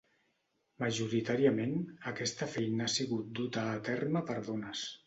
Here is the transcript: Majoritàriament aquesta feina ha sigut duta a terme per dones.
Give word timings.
Majoritàriament 0.83 1.77
aquesta 2.13 2.51
feina 2.57 2.89
ha 2.89 2.95
sigut 2.97 3.33
duta 3.43 3.69
a 3.77 3.79
terme 3.93 4.29
per 4.33 4.43
dones. 4.53 4.87